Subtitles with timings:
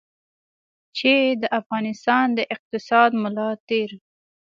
[0.97, 3.89] چې د افغانستان د اقتصاد ملا تېر.